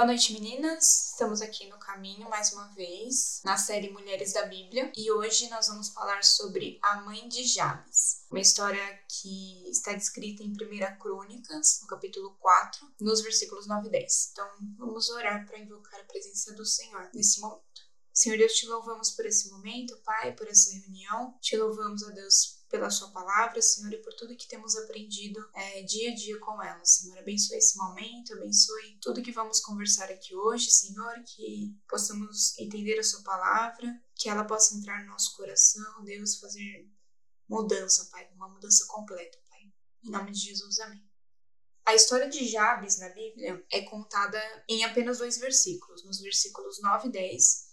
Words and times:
Boa 0.00 0.06
noite, 0.06 0.32
meninas. 0.32 1.10
Estamos 1.10 1.42
aqui 1.42 1.68
no 1.68 1.78
caminho 1.78 2.26
mais 2.30 2.54
uma 2.54 2.68
vez, 2.68 3.42
na 3.44 3.58
série 3.58 3.90
Mulheres 3.90 4.32
da 4.32 4.46
Bíblia, 4.46 4.90
e 4.96 5.12
hoje 5.12 5.50
nós 5.50 5.68
vamos 5.68 5.90
falar 5.90 6.24
sobre 6.24 6.78
a 6.80 7.02
mãe 7.02 7.28
de 7.28 7.44
Jabes. 7.44 8.24
Uma 8.30 8.40
história 8.40 8.80
que 9.06 9.68
está 9.68 9.92
descrita 9.92 10.42
em 10.42 10.52
1 10.52 10.98
Crônicas, 10.98 11.80
no 11.82 11.86
capítulo 11.86 12.34
4, 12.40 12.90
nos 12.98 13.20
versículos 13.20 13.66
9 13.66 13.88
e 13.88 13.90
10. 13.90 14.30
Então, 14.32 14.48
vamos 14.78 15.10
orar 15.10 15.46
para 15.46 15.58
invocar 15.58 16.00
a 16.00 16.04
presença 16.04 16.54
do 16.54 16.64
Senhor 16.64 17.10
nesse 17.12 17.38
momento. 17.38 17.89
Senhor 18.20 18.36
Deus, 18.36 18.52
te 18.52 18.66
louvamos 18.66 19.12
por 19.12 19.24
esse 19.24 19.48
momento, 19.48 19.96
Pai, 20.04 20.36
por 20.36 20.46
essa 20.46 20.70
reunião. 20.74 21.38
Te 21.40 21.56
louvamos, 21.56 22.02
a 22.02 22.10
Deus, 22.10 22.62
pela 22.68 22.90
Sua 22.90 23.08
palavra, 23.08 23.62
Senhor, 23.62 23.90
e 23.94 24.02
por 24.02 24.12
tudo 24.12 24.36
que 24.36 24.46
temos 24.46 24.76
aprendido 24.76 25.42
é, 25.54 25.82
dia 25.84 26.12
a 26.12 26.14
dia 26.14 26.38
com 26.38 26.62
ela, 26.62 26.84
Senhor. 26.84 27.16
Abençoe 27.16 27.56
esse 27.56 27.78
momento, 27.78 28.34
abençoe 28.34 28.98
tudo 29.00 29.22
que 29.22 29.32
vamos 29.32 29.60
conversar 29.60 30.10
aqui 30.10 30.36
hoje, 30.36 30.70
Senhor, 30.70 31.14
que 31.24 31.74
possamos 31.88 32.58
entender 32.58 32.98
a 32.98 33.02
Sua 33.02 33.22
palavra, 33.22 33.88
que 34.14 34.28
ela 34.28 34.44
possa 34.44 34.76
entrar 34.76 35.02
no 35.02 35.12
nosso 35.12 35.34
coração, 35.34 36.04
Deus, 36.04 36.38
fazer 36.38 36.92
mudança, 37.48 38.06
Pai, 38.12 38.28
uma 38.34 38.50
mudança 38.50 38.84
completa, 38.86 39.38
Pai. 39.48 39.72
Em 40.04 40.10
nome 40.10 40.32
de 40.32 40.40
Jesus, 40.40 40.78
amém. 40.80 41.02
A 41.86 41.94
história 41.94 42.28
de 42.28 42.46
Jabes 42.46 42.98
na 42.98 43.08
Bíblia 43.08 43.64
é 43.72 43.80
contada 43.80 44.38
em 44.68 44.84
apenas 44.84 45.16
dois 45.16 45.38
versículos, 45.38 46.04
nos 46.04 46.20
versículos 46.20 46.82
9 46.82 47.08
e 47.08 47.12
10 47.12 47.69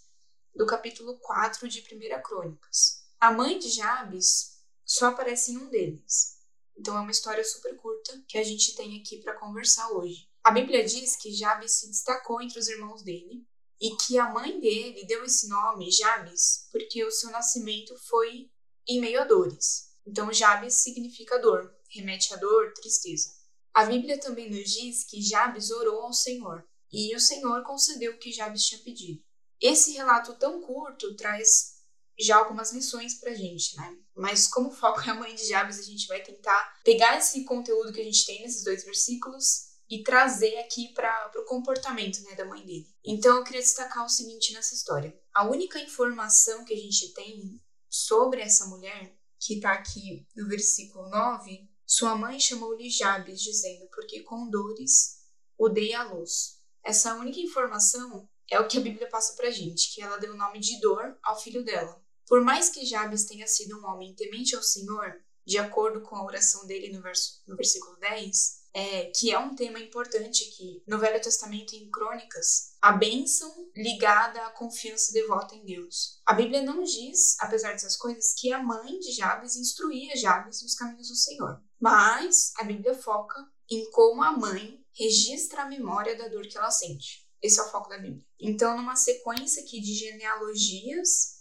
do 0.57 0.65
capítulo 0.65 1.19
4 1.19 1.69
de 1.69 1.81
1 1.81 2.21
Crônicas. 2.23 3.03
A 3.19 3.31
mãe 3.31 3.59
de 3.59 3.69
Jabes 3.69 4.57
só 4.83 5.09
aparece 5.09 5.51
em 5.51 5.57
um 5.57 5.69
deles. 5.69 6.39
Então 6.75 6.97
é 6.97 6.99
uma 6.99 7.11
história 7.11 7.43
super 7.43 7.77
curta 7.77 8.19
que 8.27 8.39
a 8.39 8.43
gente 8.43 8.75
tem 8.75 8.99
aqui 8.99 9.19
para 9.21 9.37
conversar 9.37 9.87
hoje. 9.91 10.27
A 10.43 10.49
Bíblia 10.49 10.83
diz 10.83 11.15
que 11.15 11.31
Jabes 11.31 11.73
se 11.73 11.87
destacou 11.87 12.41
entre 12.41 12.57
os 12.57 12.67
irmãos 12.67 13.03
dele 13.03 13.45
e 13.79 13.95
que 13.97 14.17
a 14.17 14.31
mãe 14.31 14.59
dele 14.59 15.05
deu 15.05 15.23
esse 15.23 15.47
nome, 15.47 15.91
Jabes, 15.91 16.67
porque 16.71 17.05
o 17.05 17.11
seu 17.11 17.29
nascimento 17.29 17.95
foi 18.07 18.49
em 18.87 18.99
meio 18.99 19.21
a 19.21 19.25
dores. 19.25 19.91
Então 20.07 20.33
Jabes 20.33 20.73
significa 20.81 21.37
dor, 21.37 21.71
remete 21.91 22.33
a 22.33 22.37
dor, 22.37 22.73
tristeza. 22.73 23.29
A 23.75 23.85
Bíblia 23.85 24.19
também 24.19 24.49
nos 24.49 24.71
diz 24.71 25.03
que 25.03 25.21
Jabes 25.21 25.69
orou 25.69 26.01
ao 26.01 26.13
Senhor 26.13 26.67
e 26.91 27.15
o 27.15 27.19
Senhor 27.19 27.61
concedeu 27.61 28.13
o 28.13 28.17
que 28.17 28.31
Jabes 28.31 28.65
tinha 28.65 28.81
pedido. 28.81 29.26
Esse 29.61 29.93
relato 29.93 30.35
tão 30.35 30.61
curto 30.61 31.15
traz 31.15 31.77
já 32.19 32.37
algumas 32.37 32.71
lições 32.73 33.15
pra 33.15 33.33
gente, 33.33 33.75
né? 33.77 33.97
Mas 34.15 34.47
como 34.47 34.69
o 34.69 34.73
foco 34.73 35.01
é 35.01 35.09
a 35.09 35.15
mãe 35.15 35.35
de 35.35 35.47
Jabes, 35.47 35.79
a 35.79 35.83
gente 35.83 36.07
vai 36.07 36.21
tentar 36.21 36.79
pegar 36.83 37.17
esse 37.17 37.43
conteúdo 37.43 37.93
que 37.93 38.01
a 38.01 38.03
gente 38.03 38.25
tem 38.25 38.41
nesses 38.41 38.63
dois 38.63 38.83
versículos 38.83 39.67
e 39.89 40.03
trazer 40.03 40.57
aqui 40.57 40.93
para 40.93 41.31
o 41.35 41.45
comportamento 41.45 42.21
né, 42.23 42.35
da 42.35 42.45
mãe 42.45 42.65
dele. 42.65 42.87
Então 43.05 43.37
eu 43.37 43.43
queria 43.43 43.61
destacar 43.61 44.05
o 44.05 44.09
seguinte 44.09 44.53
nessa 44.53 44.73
história. 44.73 45.17
A 45.33 45.47
única 45.47 45.79
informação 45.79 46.65
que 46.65 46.73
a 46.73 46.77
gente 46.77 47.13
tem 47.13 47.61
sobre 47.89 48.41
essa 48.41 48.65
mulher, 48.65 49.15
que 49.39 49.55
está 49.55 49.73
aqui 49.73 50.27
no 50.35 50.47
versículo 50.47 51.09
9, 51.09 51.69
sua 51.85 52.15
mãe 52.15 52.39
chamou-lhe 52.39 52.89
Jabes, 52.89 53.41
dizendo, 53.41 53.87
porque 53.93 54.21
com 54.23 54.49
dores 54.49 55.19
o 55.57 55.69
dei 55.69 55.93
à 55.93 56.03
luz. 56.03 56.57
Essa 56.83 57.15
única 57.15 57.39
informação 57.39 58.27
é 58.49 58.59
o 58.59 58.67
que 58.67 58.77
a 58.77 58.81
Bíblia 58.81 59.09
passa 59.09 59.33
pra 59.35 59.51
gente, 59.51 59.93
que 59.93 60.01
ela 60.01 60.17
deu 60.17 60.33
o 60.33 60.37
nome 60.37 60.59
de 60.59 60.79
dor 60.79 61.17
ao 61.23 61.39
filho 61.39 61.63
dela. 61.63 62.01
Por 62.27 62.41
mais 62.41 62.69
que 62.69 62.85
Jabes 62.85 63.25
tenha 63.25 63.47
sido 63.47 63.79
um 63.79 63.85
homem 63.85 64.13
temente 64.15 64.55
ao 64.55 64.61
Senhor, 64.61 65.21
de 65.45 65.57
acordo 65.57 66.01
com 66.01 66.15
a 66.15 66.25
oração 66.25 66.67
dele 66.67 66.91
no, 66.91 67.01
verso, 67.01 67.41
no 67.47 67.55
versículo 67.55 67.97
10, 67.99 68.67
é, 68.73 69.05
que 69.15 69.31
é 69.31 69.39
um 69.39 69.55
tema 69.55 69.79
importante 69.79 70.43
aqui 70.43 70.83
no 70.85 70.99
Velho 70.99 71.21
Testamento 71.21 71.73
em 71.73 71.89
Crônicas, 71.89 72.75
a 72.81 72.91
bênção 72.91 73.51
ligada 73.75 74.45
à 74.45 74.51
confiança 74.51 75.13
devota 75.13 75.55
em 75.55 75.65
Deus. 75.65 76.21
A 76.25 76.33
Bíblia 76.33 76.61
não 76.61 76.83
diz, 76.83 77.39
apesar 77.39 77.71
dessas 77.71 77.95
coisas, 77.95 78.33
que 78.37 78.51
a 78.51 78.61
mãe 78.61 78.99
de 78.99 79.13
Jabes 79.13 79.55
instruía 79.55 80.15
Jabes 80.15 80.61
nos 80.61 80.75
caminhos 80.75 81.07
do 81.07 81.15
Senhor. 81.15 81.61
Mas 81.79 82.51
a 82.57 82.63
Bíblia 82.63 82.93
foca 82.93 83.43
em 83.69 83.89
como 83.91 84.21
a 84.21 84.31
mãe 84.31 84.79
registra 84.93 85.63
a 85.63 85.69
memória 85.69 86.17
da 86.17 86.27
dor 86.27 86.45
que 86.47 86.57
ela 86.57 86.71
sente. 86.71 87.26
Esse 87.41 87.59
é 87.59 87.63
o 87.63 87.69
foco 87.69 87.89
da 87.89 87.97
Bíblia. 87.97 88.25
Então, 88.39 88.75
numa 88.75 88.95
sequência 88.95 89.63
aqui 89.63 89.79
de 89.79 89.93
genealogias 89.93 91.37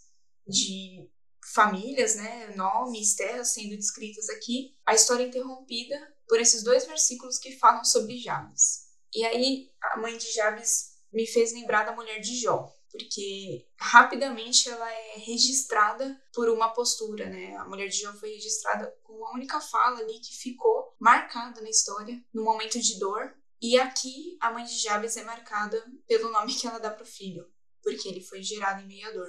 de 0.46 1.10
famílias, 1.54 2.16
né, 2.16 2.54
nomes, 2.56 3.14
terras 3.14 3.52
sendo 3.52 3.76
descritas 3.76 4.28
aqui, 4.30 4.76
a 4.84 4.94
história 4.94 5.24
é 5.24 5.28
interrompida 5.28 5.96
por 6.28 6.40
esses 6.40 6.62
dois 6.62 6.84
versículos 6.86 7.38
que 7.38 7.58
falam 7.58 7.84
sobre 7.84 8.18
Jabes. 8.18 8.86
E 9.14 9.24
aí 9.24 9.70
a 9.80 9.96
mãe 9.98 10.16
de 10.18 10.32
Jabes 10.32 10.96
me 11.12 11.26
fez 11.26 11.52
lembrar 11.52 11.84
da 11.84 11.94
mulher 11.94 12.20
de 12.20 12.36
Jó, 12.36 12.70
porque 12.90 13.66
rapidamente 13.78 14.68
ela 14.68 14.90
é 14.90 15.18
registrada 15.18 16.20
por 16.34 16.48
uma 16.48 16.74
postura, 16.74 17.26
né? 17.28 17.54
A 17.56 17.64
mulher 17.64 17.88
de 17.88 18.00
Jó 18.00 18.12
foi 18.14 18.30
registrada 18.30 18.94
com 19.02 19.14
uma 19.14 19.32
única 19.32 19.60
fala 19.60 20.00
ali 20.00 20.20
que 20.20 20.36
ficou 20.36 20.94
marcada 20.98 21.60
na 21.60 21.70
história, 21.70 22.22
no 22.34 22.44
momento 22.44 22.78
de 22.80 22.98
dor. 22.98 23.34
E 23.60 23.78
aqui 23.78 24.36
a 24.40 24.50
mãe 24.50 24.64
de 24.64 24.78
Jabes 24.78 25.16
é 25.16 25.24
marcada 25.24 25.82
pelo 26.06 26.30
nome 26.30 26.54
que 26.54 26.66
ela 26.66 26.78
dá 26.78 26.90
para 26.90 27.02
o 27.02 27.06
filho, 27.06 27.50
porque 27.82 28.08
ele 28.08 28.20
foi 28.20 28.42
gerado 28.42 28.82
em 28.82 28.86
meio 28.86 29.08
à 29.08 29.12
dor. 29.12 29.28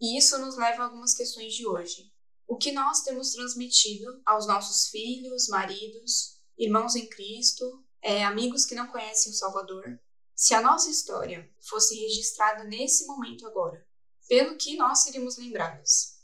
E 0.00 0.16
isso 0.18 0.38
nos 0.38 0.56
leva 0.56 0.82
a 0.82 0.86
algumas 0.86 1.14
questões 1.14 1.54
de 1.54 1.66
hoje. 1.66 2.10
O 2.46 2.56
que 2.56 2.72
nós 2.72 3.02
temos 3.02 3.32
transmitido 3.32 4.22
aos 4.24 4.46
nossos 4.46 4.88
filhos, 4.88 5.48
maridos, 5.48 6.40
irmãos 6.56 6.96
em 6.96 7.06
Cristo, 7.06 7.84
é, 8.00 8.24
amigos 8.24 8.64
que 8.64 8.74
não 8.74 8.86
conhecem 8.86 9.32
o 9.32 9.34
Salvador? 9.34 10.00
Se 10.34 10.54
a 10.54 10.62
nossa 10.62 10.88
história 10.88 11.50
fosse 11.60 11.94
registrada 11.96 12.64
nesse 12.64 13.06
momento 13.06 13.46
agora, 13.46 13.86
pelo 14.28 14.56
que 14.56 14.76
nós 14.76 15.00
seríamos 15.00 15.36
lembradas? 15.36 16.17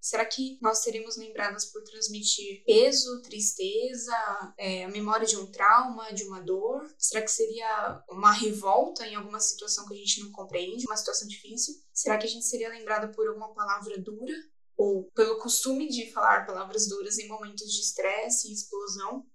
Será 0.00 0.24
que 0.24 0.58
nós 0.62 0.78
seríamos 0.78 1.18
lembradas 1.18 1.66
por 1.66 1.82
transmitir 1.84 2.64
peso, 2.64 3.20
tristeza, 3.20 4.16
é, 4.56 4.84
a 4.84 4.88
memória 4.88 5.26
de 5.26 5.36
um 5.36 5.50
trauma, 5.50 6.10
de 6.12 6.24
uma 6.24 6.40
dor? 6.40 6.90
Será 6.98 7.20
que 7.22 7.30
seria 7.30 8.02
uma 8.08 8.32
revolta 8.32 9.06
em 9.06 9.14
alguma 9.14 9.38
situação 9.38 9.86
que 9.86 9.92
a 9.92 9.96
gente 9.96 10.20
não 10.20 10.32
compreende, 10.32 10.86
uma 10.86 10.96
situação 10.96 11.28
difícil? 11.28 11.74
Será 11.92 12.16
que 12.16 12.26
a 12.26 12.30
gente 12.30 12.46
seria 12.46 12.70
lembrada 12.70 13.12
por 13.12 13.28
alguma 13.28 13.52
palavra 13.52 13.98
dura? 13.98 14.34
Ou 14.74 15.10
pelo 15.10 15.38
costume 15.38 15.86
de 15.88 16.10
falar 16.10 16.46
palavras 16.46 16.88
duras 16.88 17.18
em 17.18 17.28
momentos 17.28 17.70
de 17.70 17.80
estresse 17.80 18.48
e 18.48 18.54
explosão? 18.54 19.26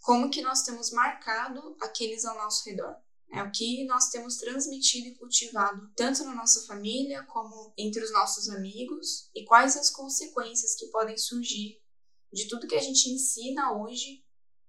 Como 0.00 0.30
que 0.30 0.42
nós 0.42 0.62
temos 0.62 0.92
marcado 0.92 1.76
aqueles 1.80 2.24
ao 2.24 2.36
nosso 2.36 2.68
redor? 2.68 2.94
É 3.34 3.42
o 3.42 3.50
que 3.50 3.84
nós 3.86 4.10
temos 4.10 4.36
transmitido 4.36 5.08
e 5.08 5.14
cultivado, 5.14 5.90
tanto 5.96 6.24
na 6.24 6.34
nossa 6.34 6.66
família 6.66 7.22
como 7.24 7.72
entre 7.76 8.02
os 8.02 8.12
nossos 8.12 8.48
amigos, 8.48 9.30
e 9.34 9.44
quais 9.44 9.76
as 9.76 9.90
consequências 9.90 10.74
que 10.76 10.86
podem 10.86 11.16
surgir 11.16 11.80
de 12.32 12.48
tudo 12.48 12.66
que 12.66 12.74
a 12.74 12.82
gente 12.82 13.08
ensina 13.10 13.72
hoje, 13.76 14.24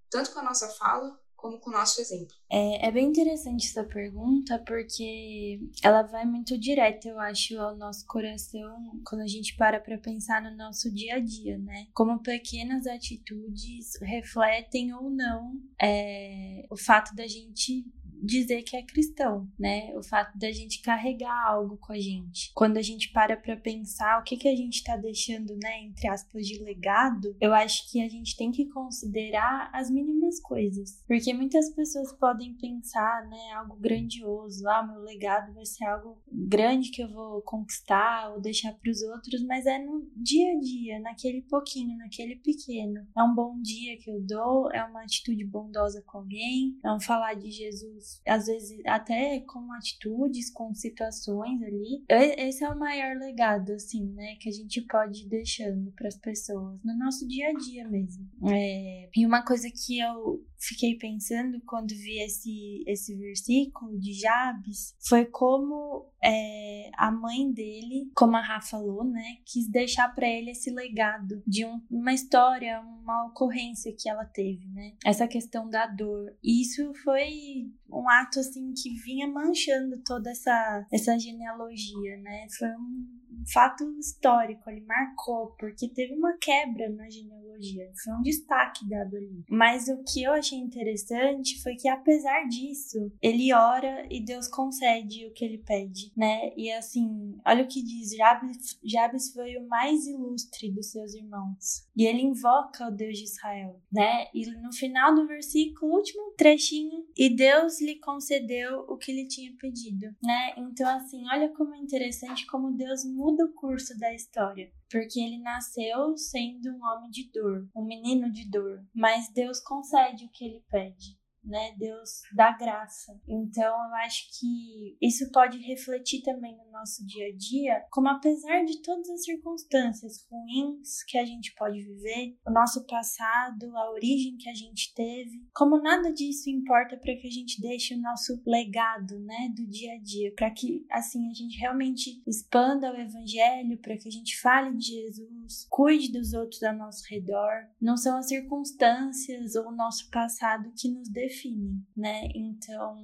tanto 0.09 0.31
com 0.31 0.39
a 0.39 0.43
nossa 0.43 0.69
fala 0.69 1.19
como 1.35 1.59
com 1.59 1.69
o 1.69 1.73
nosso 1.73 2.01
exemplo. 2.01 2.35
É, 2.49 2.87
é 2.87 2.91
bem 2.91 3.07
interessante 3.07 3.67
essa 3.67 3.83
pergunta, 3.83 4.57
porque 4.65 5.59
ela 5.83 6.01
vai 6.01 6.25
muito 6.25 6.57
direto, 6.57 7.07
eu 7.07 7.19
acho, 7.19 7.59
ao 7.59 7.75
nosso 7.75 8.05
coração 8.07 8.99
quando 9.05 9.21
a 9.21 9.27
gente 9.27 9.55
para 9.55 9.79
para 9.79 9.97
pensar 9.97 10.41
no 10.41 10.55
nosso 10.57 10.91
dia 10.91 11.15
a 11.15 11.19
dia, 11.19 11.57
né? 11.59 11.87
Como 11.93 12.21
pequenas 12.21 12.87
atitudes 12.87 13.91
refletem 14.01 14.93
ou 14.93 15.09
não 15.09 15.53
é, 15.79 16.65
o 16.71 16.77
fato 16.77 17.13
da 17.13 17.27
gente 17.27 17.85
dizer 18.21 18.63
que 18.63 18.75
é 18.75 18.83
cristão, 18.83 19.47
né? 19.57 19.93
O 19.95 20.03
fato 20.03 20.37
da 20.37 20.51
gente 20.51 20.81
carregar 20.81 21.47
algo 21.47 21.77
com 21.77 21.93
a 21.93 21.99
gente. 21.99 22.51
Quando 22.53 22.77
a 22.77 22.81
gente 22.81 23.11
para 23.11 23.37
para 23.37 23.57
pensar 23.57 24.19
o 24.19 24.23
que 24.23 24.37
que 24.37 24.47
a 24.47 24.55
gente 24.55 24.75
está 24.75 24.95
deixando, 24.97 25.57
né, 25.61 25.83
entre 25.83 26.07
aspas, 26.07 26.47
de 26.47 26.63
legado, 26.63 27.35
eu 27.39 27.53
acho 27.53 27.89
que 27.91 28.01
a 28.01 28.09
gente 28.09 28.35
tem 28.35 28.51
que 28.51 28.65
considerar 28.65 29.69
as 29.73 29.89
mínimas 29.89 30.14
coisas. 30.39 31.03
Porque 31.07 31.33
muitas 31.33 31.69
pessoas 31.73 32.11
podem 32.13 32.53
pensar, 32.55 33.27
né, 33.27 33.53
algo 33.55 33.75
grandioso, 33.75 34.67
ah, 34.67 34.83
meu 34.83 35.01
legado 35.01 35.53
vai 35.53 35.65
ser 35.65 35.85
algo 35.85 36.21
grande 36.31 36.91
que 36.91 37.01
eu 37.01 37.09
vou 37.11 37.41
conquistar 37.41 38.31
ou 38.31 38.41
deixar 38.41 38.73
para 38.73 38.91
os 38.91 39.01
outros, 39.03 39.43
mas 39.45 39.65
é 39.65 39.79
no 39.79 40.07
dia 40.15 40.51
a 40.51 40.59
dia, 40.59 40.99
naquele 40.99 41.41
pouquinho, 41.41 41.97
naquele 41.97 42.35
pequeno. 42.35 43.05
É 43.15 43.23
um 43.23 43.33
bom 43.33 43.59
dia 43.61 43.97
que 43.97 44.09
eu 44.09 44.21
dou, 44.21 44.71
é 44.71 44.83
uma 44.83 45.03
atitude 45.03 45.45
bondosa 45.45 46.01
com 46.05 46.19
alguém, 46.19 46.77
é 46.83 46.91
um 46.91 46.99
falar 46.99 47.33
de 47.35 47.49
Jesus 47.51 48.21
às 48.27 48.45
vezes 48.47 48.79
até 48.85 49.39
com 49.41 49.71
atitudes, 49.73 50.51
com 50.51 50.73
situações 50.73 51.61
ali. 51.61 52.03
Esse 52.09 52.63
é 52.63 52.69
o 52.69 52.77
maior 52.77 53.17
legado, 53.17 53.73
assim, 53.73 54.05
né, 54.13 54.35
que 54.39 54.49
a 54.49 54.51
gente 54.51 54.81
pode 54.81 55.23
ir 55.23 55.29
deixando 55.29 55.91
para 55.91 56.07
as 56.07 56.17
pessoas 56.17 56.79
no 56.83 56.97
nosso 56.97 57.27
dia 57.27 57.49
a 57.49 57.53
dia 57.53 57.87
mesmo. 57.87 58.27
É... 58.49 59.09
E 59.15 59.25
uma 59.25 59.43
coisa 59.43 59.69
que 59.69 59.99
eu 59.99 60.14
eu 60.15 60.41
fiquei 60.59 60.95
pensando 60.97 61.61
quando 61.65 61.89
vi 61.89 62.19
esse, 62.19 62.83
esse 62.87 63.15
versículo 63.15 63.99
de 63.99 64.13
Jabes 64.13 64.95
foi 65.07 65.25
como 65.25 66.11
é, 66.23 66.89
a 66.97 67.11
mãe 67.11 67.51
dele, 67.51 68.09
como 68.15 68.35
a 68.35 68.41
Rafa 68.41 68.75
falou, 68.75 69.03
né, 69.03 69.37
quis 69.45 69.69
deixar 69.69 70.13
para 70.13 70.27
ele 70.27 70.51
esse 70.51 70.71
legado 70.71 71.41
de 71.45 71.65
um, 71.65 71.81
uma 71.89 72.13
história, 72.13 72.81
uma 72.81 73.27
ocorrência 73.27 73.93
que 73.97 74.09
ela 74.09 74.25
teve, 74.25 74.67
né? 74.69 74.93
Essa 75.05 75.27
questão 75.27 75.69
da 75.69 75.85
dor. 75.85 76.35
E 76.43 76.61
isso 76.61 76.91
foi 77.03 77.71
um 77.89 78.09
ato 78.09 78.39
assim 78.39 78.73
que 78.73 78.89
vinha 78.95 79.27
manchando 79.27 80.01
toda 80.03 80.31
essa 80.31 80.85
essa 80.91 81.17
genealogia, 81.17 82.17
né? 82.17 82.47
Foi 82.57 82.69
um 82.69 83.15
fato 83.51 83.83
histórico, 83.99 84.69
ele 84.69 84.85
marcou, 84.85 85.55
porque 85.59 85.89
teve 85.89 86.13
uma 86.13 86.35
quebra 86.37 86.89
na 86.89 87.09
genealogia, 87.09 87.91
foi 88.03 88.13
um 88.13 88.21
destaque 88.21 88.87
dado 88.87 89.15
ali. 89.15 89.43
Mas 89.49 89.87
o 89.87 90.03
que 90.03 90.23
eu 90.23 90.33
achei 90.45 90.59
interessante 90.59 91.61
foi 91.61 91.75
que, 91.75 91.87
apesar 91.87 92.47
disso, 92.47 93.11
ele 93.21 93.51
ora 93.51 94.05
e 94.09 94.23
Deus 94.23 94.47
concede 94.47 95.25
o 95.25 95.33
que 95.33 95.43
ele 95.43 95.57
pede, 95.57 96.11
né? 96.15 96.53
E 96.55 96.71
assim, 96.71 97.35
olha 97.45 97.63
o 97.63 97.67
que 97.67 97.81
diz: 97.81 98.11
Jabes, 98.15 98.79
Jabes 98.83 99.33
foi 99.33 99.57
o 99.57 99.67
mais 99.67 100.05
ilustre 100.05 100.71
dos 100.71 100.91
seus 100.91 101.13
irmãos, 101.15 101.87
e 101.95 102.05
ele 102.05 102.21
invoca 102.21 102.87
o 102.87 102.91
Deus 102.91 103.17
de 103.17 103.23
Israel, 103.23 103.81
né? 103.91 104.27
E 104.33 104.45
no 104.61 104.71
final 104.71 105.15
do 105.15 105.27
versículo, 105.27 105.93
último 105.93 106.33
trechinho, 106.37 107.05
e 107.17 107.35
Deus 107.35 107.81
lhe 107.81 107.95
concedeu 107.95 108.85
o 108.87 108.97
que 108.97 109.11
ele 109.11 109.27
tinha 109.27 109.51
pedido, 109.57 110.07
né? 110.23 110.53
Então, 110.57 110.87
assim, 110.95 111.23
olha 111.31 111.49
como 111.49 111.73
é 111.73 111.79
interessante 111.79 112.45
como 112.45 112.71
Deus 112.71 113.03
muda 113.05 113.45
o 113.45 113.53
curso 113.53 113.97
da 113.97 114.13
história, 114.13 114.71
porque 114.89 115.19
ele 115.19 115.39
nasceu 115.39 116.15
sendo 116.17 116.69
um 116.71 116.83
homem 116.83 117.09
de 117.09 117.29
dor, 117.31 117.67
um 117.75 117.85
menino 117.85 118.31
de 118.31 118.49
dor, 118.49 118.85
mas 118.93 119.31
Deus 119.33 119.59
concede 119.59 120.25
o 120.25 120.29
que 120.29 120.45
ele 120.45 120.63
pede 120.69 121.17
né? 121.45 121.73
Deus 121.77 122.21
dá 122.33 122.51
graça. 122.51 123.19
Então 123.27 123.65
eu 123.65 123.95
acho 123.95 124.27
que 124.39 124.97
isso 125.01 125.29
pode 125.31 125.57
refletir 125.59 126.21
também 126.23 126.55
no 126.57 126.71
nosso 126.71 127.05
dia 127.05 127.27
a 127.27 127.35
dia, 127.35 127.85
como 127.91 128.09
apesar 128.09 128.63
de 128.63 128.81
todas 128.81 129.09
as 129.09 129.23
circunstâncias 129.23 130.25
ruins 130.29 131.03
que 131.07 131.17
a 131.17 131.25
gente 131.25 131.53
pode 131.55 131.81
viver, 131.81 132.37
o 132.45 132.51
nosso 132.51 132.85
passado, 132.85 133.75
a 133.75 133.91
origem 133.91 134.37
que 134.37 134.49
a 134.49 134.53
gente 134.53 134.93
teve, 134.93 135.47
como 135.53 135.81
nada 135.81 136.11
disso 136.11 136.49
importa 136.49 136.97
para 136.97 137.15
que 137.15 137.27
a 137.27 137.31
gente 137.31 137.61
deixe 137.61 137.93
o 137.93 138.01
nosso 138.01 138.41
legado, 138.45 139.19
né, 139.19 139.49
do 139.55 139.65
dia 139.67 139.93
a 139.93 140.01
dia, 140.01 140.33
para 140.35 140.51
que 140.51 140.85
assim 140.91 141.29
a 141.29 141.33
gente 141.33 141.57
realmente 141.59 142.21
expanda 142.27 142.91
o 142.91 142.99
evangelho, 142.99 143.77
para 143.77 143.97
que 143.97 144.07
a 144.07 144.11
gente 144.11 144.39
fale 144.39 144.75
de 144.75 144.85
Jesus, 144.85 145.67
cuide 145.69 146.11
dos 146.11 146.33
outros 146.33 146.61
ao 146.63 146.75
nosso 146.75 147.03
redor. 147.09 147.67
Não 147.81 147.97
são 147.97 148.17
as 148.17 148.27
circunstâncias 148.27 149.55
ou 149.55 149.67
o 149.67 149.75
nosso 149.75 150.09
passado 150.09 150.71
que 150.75 150.89
nos 150.89 151.09
definem 151.09 151.34
define, 151.35 151.85
né? 151.95 152.29
Então, 152.33 152.95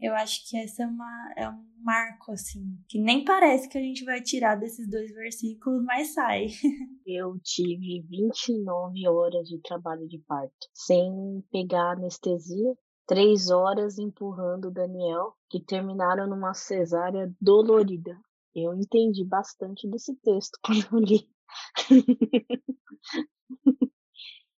eu 0.00 0.14
acho 0.14 0.48
que 0.48 0.56
essa 0.56 0.82
é 0.82 0.86
uma 0.86 1.32
é 1.36 1.48
um 1.48 1.64
marco 1.82 2.32
assim, 2.32 2.78
que 2.86 3.00
nem 3.00 3.24
parece 3.24 3.68
que 3.68 3.78
a 3.78 3.80
gente 3.80 4.04
vai 4.04 4.20
tirar 4.20 4.56
desses 4.56 4.88
dois 4.88 5.10
versículos, 5.12 5.82
mas 5.84 6.12
sai. 6.12 6.46
Eu 7.06 7.38
tive 7.42 8.02
29 8.08 9.08
horas 9.08 9.48
de 9.48 9.58
trabalho 9.60 10.06
de 10.06 10.18
parto, 10.18 10.68
sem 10.74 11.42
pegar 11.50 11.92
anestesia, 11.92 12.74
três 13.06 13.50
horas 13.50 13.98
empurrando 13.98 14.68
o 14.68 14.70
Daniel, 14.70 15.34
que 15.48 15.64
terminaram 15.64 16.28
numa 16.28 16.52
cesárea 16.52 17.34
dolorida. 17.40 18.16
Eu 18.54 18.74
entendi 18.74 19.24
bastante 19.24 19.88
desse 19.88 20.14
texto 20.16 20.58
quando 20.62 20.86
eu 20.92 20.98
li. 20.98 21.28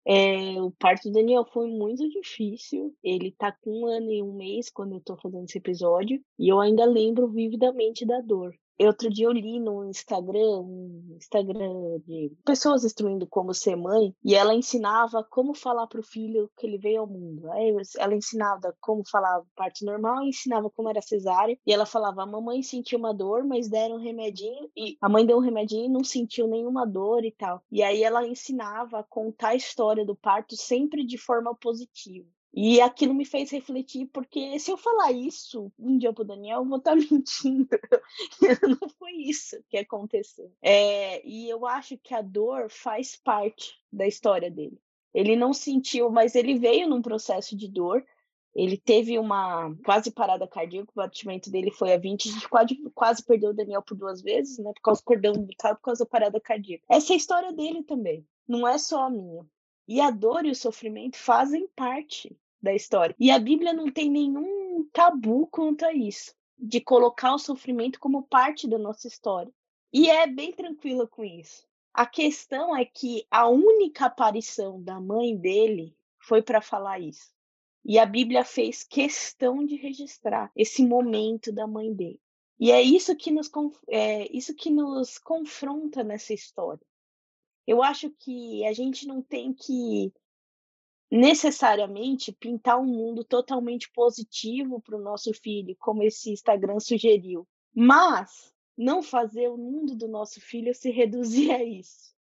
É, 0.06 0.62
o 0.62 0.71
parto 0.71 1.09
do 1.09 1.13
Daniel 1.13 1.45
foi 1.45 1.68
muito 1.69 2.07
difícil. 2.09 2.95
Ele 3.03 3.31
tá 3.31 3.51
com 3.51 3.81
um 3.81 3.86
ano 3.88 4.12
e 4.12 4.21
um 4.21 4.33
mês 4.33 4.69
quando 4.69 4.95
eu 4.95 5.01
tô 5.01 5.15
fazendo 5.18 5.45
esse 5.45 5.57
episódio. 5.57 6.24
E 6.39 6.51
eu 6.51 6.59
ainda 6.59 6.86
lembro 6.86 7.27
vividamente 7.27 8.06
da 8.06 8.19
dor. 8.21 8.53
Outro 8.79 9.09
dia 9.09 9.25
eu 9.25 9.31
li 9.31 9.59
no 9.59 9.85
Instagram, 9.85 10.62
um 10.62 11.15
Instagram 11.18 12.00
de 12.06 12.31
pessoas 12.44 12.83
instruindo 12.83 13.27
como 13.27 13.53
ser 13.53 13.75
mãe, 13.75 14.13
e 14.23 14.35
ela 14.35 14.53
ensinava 14.53 15.23
como 15.29 15.53
falar 15.53 15.88
para 15.88 16.00
o 16.00 16.03
filho 16.03 16.50
que 16.57 16.65
ele 16.65 16.77
veio 16.77 17.01
ao 17.01 17.07
mundo. 17.07 17.51
Aí 17.51 17.75
ela 17.97 18.15
ensinava 18.15 18.75
como 18.79 19.03
falar 19.07 19.41
parte 19.56 19.85
normal, 19.85 20.23
ensinava 20.23 20.69
como 20.69 20.89
era 20.89 21.01
cesárea, 21.01 21.57
e 21.65 21.71
ela 21.71 21.85
falava: 21.85 22.23
a 22.23 22.25
mamãe 22.25 22.63
sentiu 22.63 22.97
uma 22.97 23.13
dor, 23.13 23.44
mas 23.44 23.69
deram 23.69 23.95
um 23.95 24.01
remedinho, 24.03 24.69
e 24.75 24.97
a 25.01 25.09
mãe 25.09 25.25
deu 25.25 25.38
um 25.38 25.41
remedinho 25.41 25.85
e 25.85 25.89
não 25.89 26.03
sentiu 26.03 26.47
nenhuma 26.47 26.85
dor 26.85 27.23
e 27.23 27.31
tal. 27.31 27.62
E 27.71 27.83
aí 27.83 28.03
ela 28.03 28.27
ensinava 28.27 29.00
a 29.00 29.03
contar 29.03 29.50
a 29.50 29.56
história 29.56 30.06
do 30.06 30.15
parto 30.15 30.56
sempre 30.56 31.06
de 31.06 31.18
forma 31.18 31.56
positiva. 31.56 32.27
E 32.53 32.81
aquilo 32.81 33.13
me 33.13 33.24
fez 33.24 33.50
refletir, 33.50 34.07
porque 34.07 34.59
se 34.59 34.69
eu 34.69 34.75
falar 34.75 35.13
isso 35.13 35.71
um 35.80 35.98
dia 35.98 36.12
pro 36.12 36.25
Daniel, 36.25 36.59
eu 36.59 36.65
vou 36.65 36.77
estar 36.80 36.92
tá 36.92 36.98
mentindo. 37.09 37.69
Não 38.68 38.89
foi 38.89 39.13
isso 39.13 39.63
que 39.69 39.77
aconteceu. 39.77 40.51
É, 40.62 41.25
e 41.25 41.50
eu 41.50 41.65
acho 41.65 41.98
que 41.98 42.13
a 42.13 42.21
dor 42.21 42.69
faz 42.69 43.15
parte 43.15 43.80
da 43.92 44.06
história 44.06 44.51
dele. 44.51 44.77
Ele 45.13 45.36
não 45.36 45.53
sentiu, 45.53 46.09
mas 46.09 46.36
ele 46.36 46.57
veio 46.57 46.89
num 46.89 47.01
processo 47.01 47.56
de 47.56 47.69
dor. 47.69 48.06
Ele 48.54 48.77
teve 48.77 49.18
uma 49.18 49.74
quase 49.86 50.12
parada 50.12 50.45
cardíaca, 50.45 50.92
o 50.92 50.95
batimento 50.95 51.50
dele 51.50 51.71
foi 51.71 51.94
a 51.94 51.97
20, 51.97 52.27
a 52.27 52.31
gente 52.33 52.50
quase, 52.50 52.75
quase 52.94 53.24
perdeu 53.24 53.51
o 53.51 53.54
Daniel 53.54 53.81
por 53.81 53.95
duas 53.95 54.21
vezes, 54.21 54.57
né? 54.57 54.74
Por 54.74 54.81
causa 54.81 55.01
do 55.01 55.06
cordão 55.06 55.33
umbilical, 55.33 55.75
por 55.75 55.83
causa 55.83 56.04
da 56.04 56.09
parada 56.09 56.39
cardíaca. 56.39 56.83
Essa 56.89 57.13
é 57.13 57.15
a 57.15 57.18
história 57.18 57.54
dele 57.54 57.81
também, 57.83 58.27
não 58.45 58.68
é 58.68 58.77
só 58.77 59.06
a 59.06 59.09
minha. 59.09 59.45
E 59.88 60.01
a 60.01 60.12
dor 60.12 60.45
e 60.45 60.51
o 60.51 60.56
sofrimento 60.56 61.18
fazem 61.18 61.65
parte 61.75 62.38
da 62.61 62.73
história. 62.73 63.15
E 63.19 63.31
a 63.31 63.39
Bíblia 63.39 63.73
não 63.73 63.91
tem 63.91 64.09
nenhum 64.09 64.87
tabu 64.93 65.47
quanto 65.47 65.85
a 65.85 65.93
isso, 65.93 66.33
de 66.57 66.79
colocar 66.79 67.33
o 67.33 67.39
sofrimento 67.39 67.99
como 67.99 68.23
parte 68.23 68.67
da 68.67 68.77
nossa 68.77 69.07
história. 69.07 69.51
E 69.91 70.09
é 70.09 70.27
bem 70.27 70.51
tranquila 70.51 71.07
com 71.07 71.23
isso. 71.23 71.65
A 71.93 72.05
questão 72.05 72.75
é 72.75 72.85
que 72.85 73.25
a 73.29 73.47
única 73.49 74.05
aparição 74.05 74.81
da 74.81 74.99
mãe 74.99 75.35
dele 75.35 75.95
foi 76.17 76.41
para 76.41 76.61
falar 76.61 76.99
isso. 76.99 77.31
E 77.83 77.97
a 77.97 78.05
Bíblia 78.05 78.45
fez 78.45 78.83
questão 78.83 79.65
de 79.65 79.75
registrar 79.75 80.51
esse 80.55 80.85
momento 80.85 81.51
da 81.51 81.67
mãe 81.67 81.93
dele. 81.93 82.21
E 82.59 82.71
é 82.71 82.81
isso 82.81 83.15
que 83.15 83.31
nos, 83.31 83.49
é 83.89 84.31
isso 84.31 84.53
que 84.53 84.69
nos 84.69 85.17
confronta 85.17 86.03
nessa 86.03 86.31
história. 86.31 86.85
Eu 87.65 87.81
acho 87.81 88.09
que 88.11 88.63
a 88.65 88.73
gente 88.73 89.07
não 89.07 89.21
tem 89.21 89.51
que 89.51 90.13
necessariamente 91.11 92.31
pintar 92.31 92.79
um 92.79 92.85
mundo 92.85 93.23
totalmente 93.25 93.91
positivo 93.91 94.79
para 94.79 94.95
o 94.95 95.01
nosso 95.01 95.33
filho, 95.33 95.75
como 95.77 96.03
esse 96.03 96.31
Instagram 96.31 96.79
sugeriu, 96.79 97.45
mas 97.75 98.53
não 98.77 99.03
fazer 99.03 99.49
o 99.49 99.57
mundo 99.57 99.93
do 99.93 100.07
nosso 100.07 100.39
filho 100.39 100.73
se 100.73 100.89
reduzir 100.91 101.51
a 101.51 101.61
isso. 101.61 102.15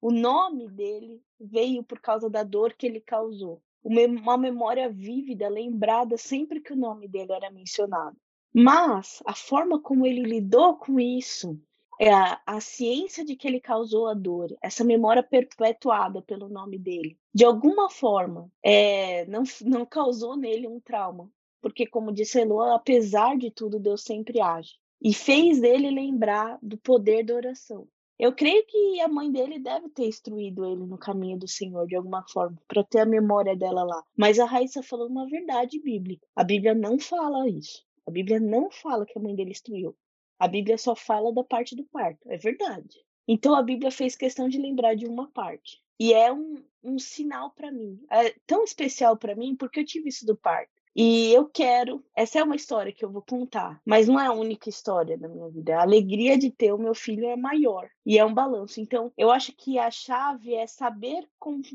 O 0.00 0.12
nome 0.12 0.68
dele 0.68 1.20
veio 1.38 1.82
por 1.82 2.00
causa 2.00 2.30
da 2.30 2.44
dor 2.44 2.74
que 2.74 2.86
ele 2.86 3.00
causou. 3.00 3.60
Uma 3.84 4.38
memória 4.38 4.88
vívida, 4.88 5.48
lembrada 5.48 6.16
sempre 6.16 6.60
que 6.60 6.72
o 6.72 6.76
nome 6.76 7.08
dele 7.08 7.32
era 7.32 7.50
mencionado. 7.50 8.16
Mas 8.54 9.20
a 9.26 9.34
forma 9.34 9.80
como 9.80 10.06
ele 10.06 10.22
lidou 10.22 10.76
com 10.76 11.00
isso, 11.00 11.60
é 12.04 12.12
a, 12.12 12.40
a 12.44 12.60
ciência 12.60 13.24
de 13.24 13.36
que 13.36 13.46
ele 13.46 13.60
causou 13.60 14.08
a 14.08 14.14
dor, 14.14 14.56
essa 14.60 14.82
memória 14.82 15.22
perpetuada 15.22 16.20
pelo 16.20 16.48
nome 16.48 16.76
dele, 16.76 17.16
de 17.32 17.44
alguma 17.44 17.88
forma, 17.88 18.50
é, 18.60 19.24
não, 19.26 19.44
não 19.60 19.86
causou 19.86 20.36
nele 20.36 20.66
um 20.66 20.80
trauma. 20.80 21.30
Porque, 21.60 21.86
como 21.86 22.12
disse 22.12 22.40
Eloa, 22.40 22.74
apesar 22.74 23.38
de 23.38 23.52
tudo, 23.52 23.78
Deus 23.78 24.02
sempre 24.02 24.40
age. 24.40 24.72
E 25.00 25.14
fez 25.14 25.60
dele 25.60 25.92
lembrar 25.92 26.58
do 26.60 26.76
poder 26.76 27.24
da 27.24 27.36
oração. 27.36 27.86
Eu 28.18 28.32
creio 28.32 28.66
que 28.66 29.00
a 29.00 29.06
mãe 29.06 29.30
dele 29.30 29.60
deve 29.60 29.88
ter 29.88 30.06
instruído 30.06 30.64
ele 30.64 30.84
no 30.84 30.98
caminho 30.98 31.38
do 31.38 31.46
Senhor 31.46 31.86
de 31.86 31.94
alguma 31.94 32.24
forma, 32.28 32.60
para 32.66 32.82
ter 32.82 32.98
a 32.98 33.06
memória 33.06 33.56
dela 33.56 33.84
lá. 33.84 34.02
Mas 34.16 34.40
a 34.40 34.44
Raíssa 34.44 34.82
falou 34.82 35.06
uma 35.06 35.28
verdade 35.28 35.80
bíblica. 35.80 36.26
A 36.34 36.42
Bíblia 36.42 36.74
não 36.74 36.98
fala 36.98 37.48
isso. 37.48 37.84
A 38.04 38.10
Bíblia 38.10 38.40
não 38.40 38.72
fala 38.72 39.06
que 39.06 39.16
a 39.16 39.22
mãe 39.22 39.36
dele 39.36 39.52
instruiu. 39.52 39.94
A 40.42 40.48
Bíblia 40.48 40.76
só 40.76 40.96
fala 40.96 41.32
da 41.32 41.44
parte 41.44 41.76
do 41.76 41.84
parto, 41.84 42.28
é 42.28 42.36
verdade. 42.36 42.98
Então 43.28 43.54
a 43.54 43.62
Bíblia 43.62 43.92
fez 43.92 44.16
questão 44.16 44.48
de 44.48 44.58
lembrar 44.58 44.96
de 44.96 45.06
uma 45.06 45.30
parte. 45.30 45.80
E 46.00 46.12
é 46.12 46.32
um, 46.32 46.56
um 46.82 46.98
sinal 46.98 47.52
para 47.52 47.70
mim. 47.70 48.04
É 48.10 48.34
tão 48.44 48.64
especial 48.64 49.16
para 49.16 49.36
mim 49.36 49.54
porque 49.54 49.78
eu 49.78 49.84
tive 49.84 50.08
isso 50.08 50.26
do 50.26 50.36
parto. 50.36 50.72
E 50.96 51.32
eu 51.32 51.46
quero, 51.46 52.04
essa 52.12 52.40
é 52.40 52.42
uma 52.42 52.56
história 52.56 52.92
que 52.92 53.04
eu 53.04 53.12
vou 53.12 53.22
contar, 53.22 53.80
mas 53.86 54.08
não 54.08 54.18
é 54.18 54.26
a 54.26 54.32
única 54.32 54.68
história 54.68 55.16
da 55.16 55.28
minha 55.28 55.48
vida. 55.48 55.76
A 55.76 55.82
alegria 55.82 56.36
de 56.36 56.50
ter 56.50 56.72
o 56.72 56.78
meu 56.78 56.92
filho 56.92 57.26
é 57.26 57.36
maior 57.36 57.88
e 58.04 58.18
é 58.18 58.24
um 58.24 58.34
balanço. 58.34 58.80
Então, 58.80 59.12
eu 59.16 59.30
acho 59.30 59.52
que 59.52 59.78
a 59.78 59.92
chave 59.92 60.56
é 60.56 60.66
saber 60.66 61.24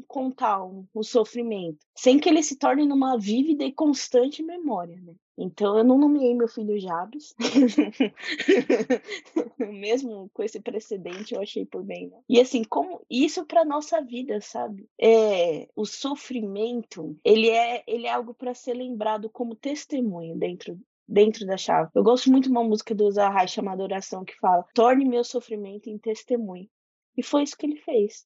contar 0.09 0.61
o 0.65 1.03
sofrimento, 1.03 1.79
sem 1.95 2.19
que 2.19 2.27
ele 2.27 2.43
se 2.43 2.57
torne 2.57 2.85
numa 2.85 3.17
vívida 3.17 3.63
e 3.63 3.71
constante 3.71 4.43
memória, 4.43 4.99
né? 5.01 5.15
Então 5.37 5.77
eu 5.77 5.83
não 5.83 5.97
nomeei 5.97 6.33
meu 6.33 6.47
filho 6.47 6.79
Jabes. 6.79 7.35
Mesmo 9.59 10.29
com 10.33 10.41
esse 10.41 10.59
precedente, 10.59 11.35
eu 11.35 11.41
achei 11.41 11.65
por 11.65 11.83
bem. 11.83 12.07
Né? 12.07 12.17
E 12.27 12.41
assim, 12.41 12.63
como 12.63 13.05
isso 13.09 13.45
para 13.45 13.63
nossa 13.63 14.01
vida, 14.01 14.41
sabe? 14.41 14.89
É, 14.99 15.67
o 15.75 15.85
sofrimento, 15.85 17.15
ele 17.23 17.49
é, 17.49 17.83
ele 17.85 18.07
é 18.07 18.11
algo 18.11 18.33
para 18.33 18.53
ser 18.53 18.73
lembrado 18.73 19.29
como 19.29 19.55
testemunho 19.55 20.35
dentro 20.35 20.79
dentro 21.09 21.45
da 21.45 21.55
chave. 21.55 21.89
Eu 21.95 22.03
gosto 22.03 22.29
muito 22.29 22.45
de 22.45 22.49
uma 22.49 22.63
música 22.63 22.93
do 22.93 23.09
Zahai 23.09 23.47
chamada 23.47 23.83
Oração 23.83 24.25
que 24.25 24.37
fala: 24.39 24.65
"Torne 24.73 25.05
meu 25.05 25.23
sofrimento 25.23 25.89
em 25.89 25.97
testemunho". 25.97 26.67
E 27.15 27.23
foi 27.23 27.43
isso 27.43 27.57
que 27.57 27.65
ele 27.65 27.77
fez 27.77 28.25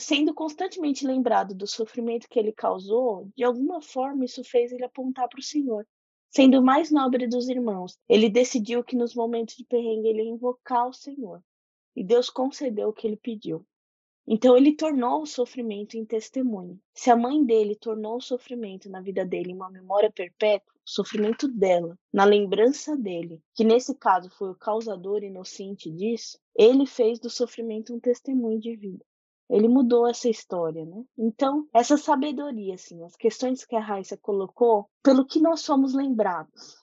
sendo 0.00 0.32
constantemente 0.32 1.06
lembrado 1.06 1.54
do 1.54 1.66
sofrimento 1.66 2.28
que 2.28 2.38
ele 2.38 2.52
causou, 2.52 3.28
de 3.36 3.44
alguma 3.44 3.82
forma 3.82 4.24
isso 4.24 4.44
fez 4.44 4.72
ele 4.72 4.84
apontar 4.84 5.28
para 5.28 5.40
o 5.40 5.42
Senhor. 5.42 5.86
Sendo 6.30 6.58
o 6.58 6.62
mais 6.62 6.90
nobre 6.90 7.26
dos 7.26 7.48
irmãos, 7.48 7.98
ele 8.08 8.28
decidiu 8.28 8.84
que 8.84 8.96
nos 8.96 9.14
momentos 9.14 9.56
de 9.56 9.64
perrengue 9.64 10.08
ele 10.08 10.22
ia 10.22 10.30
invocar 10.30 10.88
o 10.88 10.92
Senhor. 10.92 11.42
E 11.94 12.04
Deus 12.04 12.28
concedeu 12.28 12.90
o 12.90 12.92
que 12.92 13.06
ele 13.06 13.16
pediu. 13.16 13.66
Então 14.26 14.56
ele 14.56 14.74
tornou 14.74 15.22
o 15.22 15.26
sofrimento 15.26 15.96
em 15.96 16.04
testemunho. 16.04 16.80
Se 16.92 17.10
a 17.10 17.16
mãe 17.16 17.44
dele 17.44 17.76
tornou 17.76 18.16
o 18.16 18.20
sofrimento 18.20 18.90
na 18.90 19.00
vida 19.00 19.24
dele 19.24 19.52
uma 19.52 19.70
memória 19.70 20.10
perpétua, 20.10 20.72
o 20.74 20.90
sofrimento 20.90 21.48
dela, 21.48 21.96
na 22.12 22.24
lembrança 22.24 22.96
dele, 22.96 23.40
que 23.54 23.64
nesse 23.64 23.94
caso 23.94 24.28
foi 24.30 24.50
o 24.50 24.56
causador 24.56 25.22
inocente 25.22 25.90
disso, 25.90 26.38
ele 26.54 26.86
fez 26.86 27.18
do 27.20 27.30
sofrimento 27.30 27.94
um 27.94 28.00
testemunho 28.00 28.60
de 28.60 28.74
vida. 28.76 29.04
Ele 29.48 29.68
mudou 29.68 30.08
essa 30.08 30.28
história, 30.28 30.84
né? 30.84 31.04
Então, 31.16 31.68
essa 31.72 31.96
sabedoria, 31.96 32.74
assim, 32.74 33.04
as 33.04 33.14
questões 33.14 33.64
que 33.64 33.76
a 33.76 33.80
Raíssa 33.80 34.16
colocou, 34.16 34.90
pelo 35.02 35.24
que 35.24 35.40
nós 35.40 35.60
somos 35.60 35.94
lembrados. 35.94 36.76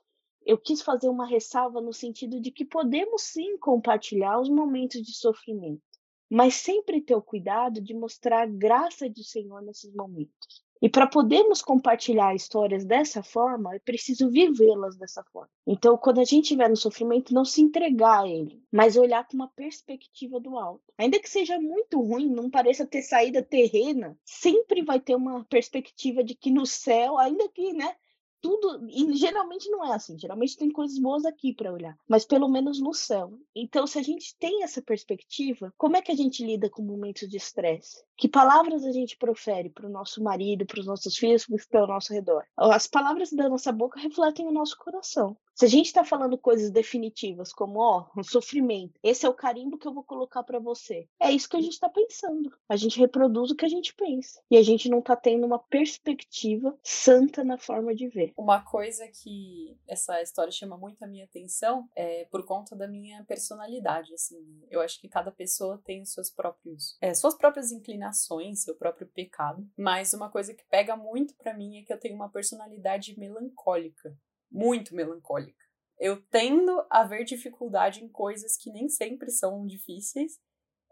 Eu 0.45 0.57
quis 0.57 0.81
fazer 0.81 1.09
uma 1.09 1.27
ressalva 1.27 1.81
no 1.81 1.93
sentido 1.93 2.39
de 2.39 2.51
que 2.51 2.65
podemos 2.65 3.23
sim 3.23 3.57
compartilhar 3.57 4.39
os 4.39 4.49
momentos 4.49 5.01
de 5.01 5.13
sofrimento, 5.15 5.81
mas 6.29 6.55
sempre 6.55 7.01
ter 7.01 7.15
o 7.15 7.21
cuidado 7.21 7.81
de 7.81 7.93
mostrar 7.93 8.43
a 8.43 8.45
graça 8.45 9.09
do 9.09 9.23
Senhor 9.23 9.61
nesses 9.61 9.93
momentos. 9.93 10.62
E 10.83 10.89
para 10.89 11.07
podermos 11.07 11.61
compartilhar 11.61 12.35
histórias 12.35 12.83
dessa 12.83 13.23
forma, 13.23 13.73
é 13.73 13.79
preciso 13.79 14.29
vivê-las 14.29 14.97
dessa 14.97 15.23
forma. 15.31 15.49
Então, 15.65 15.95
quando 15.95 16.19
a 16.19 16.25
gente 16.25 16.43
estiver 16.43 16.69
no 16.69 16.75
sofrimento, 16.75 17.33
não 17.33 17.45
se 17.45 17.61
entregar 17.61 18.23
a 18.23 18.27
ele, 18.27 18.61
mas 18.69 18.97
olhar 18.97 19.25
com 19.25 19.37
uma 19.37 19.47
perspectiva 19.47 20.41
do 20.41 20.57
alto. 20.57 20.83
Ainda 20.97 21.21
que 21.21 21.29
seja 21.29 21.57
muito 21.57 22.01
ruim, 22.01 22.29
não 22.29 22.49
pareça 22.49 22.85
ter 22.85 23.01
saída 23.01 23.41
terrena, 23.41 24.19
sempre 24.25 24.83
vai 24.83 24.99
ter 24.99 25.15
uma 25.15 25.45
perspectiva 25.45 26.21
de 26.21 26.35
que 26.35 26.51
no 26.51 26.65
céu, 26.65 27.17
ainda 27.17 27.47
que, 27.47 27.71
né, 27.71 27.95
tudo. 28.43 28.85
E 28.89 29.15
geralmente 29.15 29.69
não 29.69 29.85
é 29.85 29.95
assim. 29.95 30.19
Geralmente 30.19 30.57
tem 30.57 30.69
coisas 30.69 30.99
boas 30.99 31.23
aqui 31.23 31.53
para 31.55 31.71
olhar, 31.71 31.97
mas 32.07 32.25
pelo 32.25 32.49
menos 32.49 32.81
no 32.81 32.93
céu. 32.93 33.39
Então, 33.55 33.87
se 33.87 33.97
a 33.97 34.03
gente 34.03 34.35
tem 34.37 34.63
essa 34.63 34.81
perspectiva, 34.81 35.73
como 35.77 35.95
é 35.95 36.01
que 36.01 36.11
a 36.11 36.15
gente 36.15 36.45
lida 36.45 36.69
com 36.69 36.83
momentos 36.83 37.29
de 37.29 37.37
estresse? 37.37 38.03
Que 38.17 38.27
palavras 38.27 38.83
a 38.83 38.91
gente 38.91 39.17
profere 39.17 39.69
para 39.69 39.87
o 39.87 39.89
nosso 39.89 40.21
marido, 40.21 40.65
para 40.65 40.81
os 40.81 40.85
nossos 40.85 41.17
filhos, 41.17 41.47
estão 41.49 41.81
ao 41.81 41.87
nosso 41.87 42.13
redor? 42.13 42.43
As 42.57 42.85
palavras 42.85 43.31
da 43.31 43.47
nossa 43.47 43.71
boca 43.71 43.99
refletem 43.99 44.45
o 44.45 44.51
nosso 44.51 44.77
coração. 44.77 45.37
Se 45.55 45.65
a 45.65 45.67
gente 45.69 45.85
está 45.85 46.03
falando 46.03 46.37
coisas 46.37 46.71
definitivas, 46.71 47.53
como, 47.53 47.79
ó, 47.79 48.09
um 48.17 48.23
sofrimento, 48.23 48.99
esse 49.03 49.25
é 49.25 49.29
o 49.29 49.33
carimbo 49.35 49.77
que 49.77 49.87
eu 49.87 49.93
vou 49.93 50.03
colocar 50.03 50.41
para 50.41 50.57
você. 50.57 51.07
É 51.19 51.31
isso 51.31 51.47
que 51.47 51.57
a 51.57 51.61
gente 51.61 51.73
está 51.73 51.87
pensando. 51.87 52.51
A 52.67 52.75
gente 52.75 52.99
reproduz 52.99 53.51
o 53.51 53.55
que 53.55 53.65
a 53.65 53.69
gente 53.69 53.93
pensa. 53.93 54.41
E 54.49 54.57
a 54.57 54.63
gente 54.63 54.89
não 54.89 54.99
está 54.99 55.15
tendo 55.15 55.45
uma 55.45 55.59
perspectiva 55.59 56.75
santa 56.83 57.43
na 57.43 57.57
forma 57.57 57.93
de 57.93 58.07
ver. 58.07 58.33
Uma 58.35 58.61
coisa 58.61 59.07
que 59.07 59.77
essa 59.87 60.19
história 60.21 60.51
chama 60.51 60.75
muito 60.75 61.03
a 61.03 61.07
minha 61.07 61.25
atenção 61.25 61.87
é 61.95 62.25
por 62.25 62.43
conta 62.45 62.75
da 62.75 62.87
minha 62.87 63.23
personalidade, 63.25 64.11
assim. 64.13 64.63
Eu 64.71 64.81
acho 64.81 64.99
que 64.99 65.07
cada 65.07 65.31
pessoa 65.31 65.79
tem 65.85 66.01
os 66.01 66.11
seus 66.13 66.31
próprios, 66.31 66.97
é, 66.99 67.13
suas 67.13 67.35
próprias 67.35 67.71
inclinações, 67.71 68.63
seu 68.63 68.75
próprio 68.75 69.07
pecado. 69.07 69.67
Mas 69.77 70.13
uma 70.13 70.31
coisa 70.31 70.53
que 70.53 70.65
pega 70.65 70.97
muito 70.97 71.35
para 71.35 71.53
mim 71.53 71.77
é 71.77 71.83
que 71.83 71.93
eu 71.93 71.99
tenho 71.99 72.15
uma 72.15 72.29
personalidade 72.29 73.17
melancólica 73.19 74.17
muito 74.53 74.95
melancólica. 74.95 75.63
Eu 75.99 76.21
tendo 76.29 76.85
a 76.89 77.03
ver 77.03 77.23
dificuldade 77.23 78.03
em 78.03 78.07
coisas 78.07 78.55
que 78.55 78.71
nem 78.71 78.87
sempre 78.87 79.31
são 79.31 79.65
difíceis. 79.65 80.39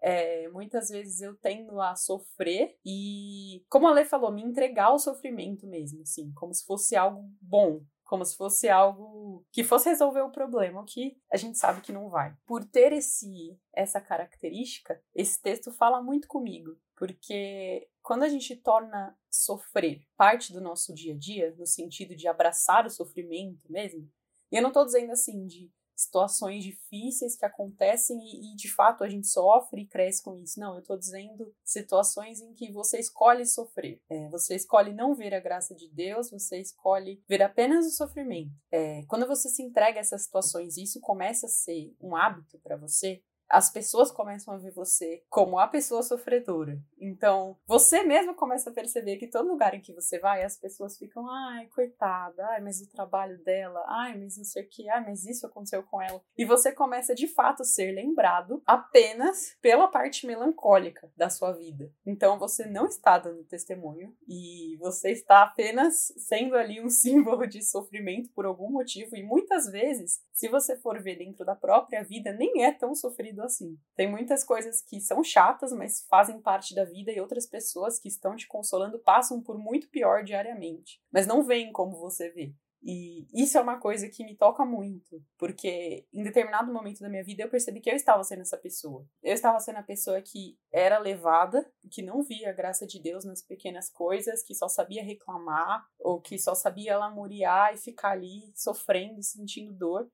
É, 0.03 0.47
muitas 0.49 0.89
vezes 0.89 1.21
eu 1.21 1.35
tendo 1.37 1.79
a 1.79 1.95
sofrer 1.95 2.75
e, 2.83 3.63
como 3.69 3.87
a 3.87 3.91
Lê 3.93 4.03
falou, 4.03 4.31
me 4.31 4.41
entregar 4.41 4.85
ao 4.85 4.97
sofrimento 4.97 5.67
mesmo, 5.67 6.01
assim, 6.01 6.31
como 6.33 6.51
se 6.55 6.65
fosse 6.65 6.95
algo 6.95 7.29
bom, 7.39 7.83
como 8.03 8.25
se 8.25 8.35
fosse 8.35 8.67
algo 8.67 9.45
que 9.51 9.63
fosse 9.63 9.89
resolver 9.89 10.21
o 10.21 10.31
problema, 10.31 10.81
o 10.81 10.85
que 10.85 11.15
a 11.31 11.37
gente 11.37 11.57
sabe 11.57 11.81
que 11.81 11.93
não 11.93 12.09
vai. 12.09 12.35
Por 12.47 12.65
ter 12.65 12.91
esse 12.91 13.57
essa 13.73 14.01
característica, 14.01 14.99
esse 15.13 15.39
texto 15.39 15.71
fala 15.71 16.01
muito 16.01 16.27
comigo, 16.27 16.75
porque 16.97 17.87
quando 18.01 18.23
a 18.23 18.29
gente 18.29 18.55
torna 18.55 19.17
sofrer 19.29 20.01
parte 20.17 20.51
do 20.51 20.61
nosso 20.61 20.93
dia 20.93 21.13
a 21.13 21.17
dia, 21.17 21.55
no 21.57 21.65
sentido 21.65 22.15
de 22.15 22.27
abraçar 22.27 22.85
o 22.85 22.89
sofrimento 22.89 23.71
mesmo, 23.71 24.09
e 24.51 24.57
eu 24.57 24.61
não 24.61 24.69
estou 24.69 24.85
dizendo 24.85 25.11
assim 25.11 25.45
de 25.45 25.71
situações 26.01 26.63
difíceis 26.63 27.35
que 27.37 27.45
acontecem 27.45 28.17
e, 28.17 28.51
e, 28.51 28.55
de 28.55 28.73
fato 28.73 29.03
a 29.03 29.09
gente 29.09 29.27
sofre 29.27 29.81
e 29.81 29.87
cresce 29.87 30.23
com 30.23 30.35
isso. 30.35 30.59
Não, 30.59 30.73
eu 30.73 30.79
estou 30.79 30.97
dizendo 30.97 31.53
situações 31.63 32.41
em 32.41 32.53
que 32.53 32.71
você 32.71 32.99
escolhe 32.99 33.45
sofrer. 33.45 34.01
É, 34.09 34.27
você 34.29 34.55
escolhe 34.55 34.93
não 34.93 35.13
ver 35.13 35.33
a 35.33 35.39
graça 35.39 35.75
de 35.75 35.87
Deus, 35.89 36.31
você 36.31 36.59
escolhe 36.59 37.21
ver 37.27 37.43
apenas 37.43 37.85
o 37.85 37.91
sofrimento. 37.91 38.51
É, 38.71 39.03
quando 39.07 39.27
você 39.27 39.47
se 39.47 39.61
entrega 39.61 39.99
a 39.99 40.01
essas 40.01 40.23
situações 40.23 40.75
e 40.75 40.83
isso 40.83 40.99
começa 40.99 41.45
a 41.45 41.49
ser 41.49 41.95
um 42.01 42.15
hábito 42.15 42.59
para 42.59 42.77
você, 42.77 43.21
as 43.51 43.69
pessoas 43.69 44.11
começam 44.11 44.53
a 44.53 44.57
ver 44.57 44.71
você 44.71 45.23
como 45.29 45.59
a 45.59 45.67
pessoa 45.67 46.01
sofredora. 46.01 46.79
Então, 46.99 47.57
você 47.67 48.03
mesmo 48.03 48.33
começa 48.33 48.69
a 48.69 48.73
perceber 48.73 49.17
que 49.17 49.27
todo 49.27 49.47
lugar 49.47 49.73
em 49.73 49.81
que 49.81 49.93
você 49.93 50.19
vai, 50.19 50.43
as 50.43 50.57
pessoas 50.57 50.97
ficam, 50.97 51.29
ai, 51.29 51.67
coitada, 51.67 52.45
ai, 52.47 52.61
mas 52.61 52.81
o 52.81 52.89
trabalho 52.89 53.37
dela, 53.43 53.83
ai, 53.87 54.17
mas 54.17 54.37
não 54.37 54.45
sei 54.45 54.63
o 54.63 54.69
que, 54.69 54.89
ai, 54.89 55.03
mas 55.03 55.25
isso 55.25 55.45
aconteceu 55.45 55.83
com 55.83 56.01
ela. 56.01 56.21
E 56.37 56.45
você 56.45 56.71
começa 56.71 57.13
de 57.13 57.27
fato 57.27 57.61
a 57.61 57.65
ser 57.65 57.91
lembrado 57.91 58.61
apenas 58.65 59.55
pela 59.61 59.87
parte 59.87 60.25
melancólica 60.25 61.11
da 61.17 61.29
sua 61.29 61.51
vida. 61.51 61.91
Então, 62.05 62.39
você 62.39 62.65
não 62.65 62.85
está 62.85 63.17
dando 63.17 63.43
testemunho 63.43 64.15
e 64.27 64.77
você 64.79 65.11
está 65.11 65.43
apenas 65.43 66.13
sendo 66.17 66.55
ali 66.55 66.81
um 66.81 66.89
símbolo 66.89 67.45
de 67.45 67.61
sofrimento 67.63 68.29
por 68.33 68.45
algum 68.45 68.71
motivo. 68.71 69.15
E 69.15 69.23
muitas 69.23 69.65
vezes, 69.65 70.21
se 70.31 70.47
você 70.47 70.77
for 70.77 71.01
ver 71.01 71.17
dentro 71.17 71.43
da 71.43 71.55
própria 71.55 72.03
vida, 72.03 72.31
nem 72.31 72.63
é 72.63 72.71
tão 72.71 72.95
sofrido 72.95 73.40
assim. 73.43 73.77
Tem 73.95 74.09
muitas 74.09 74.43
coisas 74.43 74.81
que 74.81 74.99
são 74.99 75.23
chatas, 75.23 75.71
mas 75.71 76.05
fazem 76.09 76.41
parte 76.41 76.73
da 76.73 76.85
vida 76.85 77.11
e 77.11 77.19
outras 77.19 77.47
pessoas 77.47 77.99
que 77.99 78.07
estão 78.07 78.35
te 78.35 78.47
consolando 78.47 78.99
passam 78.99 79.41
por 79.41 79.57
muito 79.57 79.89
pior 79.89 80.23
diariamente, 80.23 81.01
mas 81.11 81.27
não 81.27 81.43
veem 81.43 81.71
como 81.71 81.97
você 81.97 82.29
vê. 82.29 82.53
E 82.83 83.27
isso 83.31 83.57
é 83.57 83.61
uma 83.61 83.79
coisa 83.79 84.09
que 84.09 84.25
me 84.25 84.35
toca 84.35 84.65
muito, 84.65 85.23
porque 85.37 86.07
em 86.11 86.23
determinado 86.23 86.73
momento 86.73 86.99
da 86.99 87.09
minha 87.09 87.23
vida 87.23 87.43
eu 87.43 87.49
percebi 87.49 87.79
que 87.79 87.89
eu 87.89 87.95
estava 87.95 88.23
sendo 88.23 88.41
essa 88.41 88.57
pessoa. 88.57 89.05
Eu 89.21 89.33
estava 89.33 89.59
sendo 89.59 89.77
a 89.77 89.83
pessoa 89.83 90.19
que 90.21 90.57
era 90.73 90.97
levada, 90.97 91.63
que 91.91 92.01
não 92.01 92.23
via 92.23 92.49
a 92.49 92.53
graça 92.53 92.87
de 92.87 92.99
Deus 92.99 93.23
nas 93.23 93.43
pequenas 93.43 93.89
coisas, 93.89 94.43
que 94.43 94.55
só 94.55 94.67
sabia 94.67 95.03
reclamar, 95.03 95.85
ou 95.99 96.19
que 96.19 96.39
só 96.39 96.55
sabia 96.55 96.97
lamuriar 96.97 97.73
e 97.73 97.77
ficar 97.77 98.11
ali 98.11 98.51
sofrendo 98.55 99.21
sentindo 99.21 99.71
dor. 99.73 100.09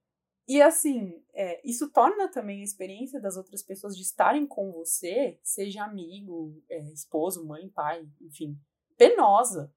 E 0.48 0.62
assim, 0.62 1.22
é, 1.34 1.60
isso 1.68 1.92
torna 1.92 2.30
também 2.30 2.62
a 2.62 2.64
experiência 2.64 3.20
das 3.20 3.36
outras 3.36 3.62
pessoas 3.62 3.98
de 3.98 4.02
estarem 4.02 4.48
com 4.48 4.72
você, 4.72 5.38
seja 5.44 5.84
amigo, 5.84 6.64
é, 6.70 6.80
esposo, 6.94 7.46
mãe, 7.46 7.68
pai, 7.70 8.08
enfim, 8.22 8.58
penosa. 8.98 9.74